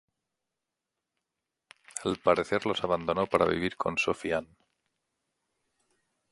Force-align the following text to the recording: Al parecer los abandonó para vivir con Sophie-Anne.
Al 2.03 2.15
parecer 2.17 2.65
los 2.65 2.83
abandonó 2.83 3.27
para 3.27 3.45
vivir 3.45 3.75
con 3.77 3.99
Sophie-Anne. 3.99 4.55